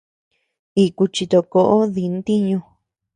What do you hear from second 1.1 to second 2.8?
chitokoʼo di ntiñu.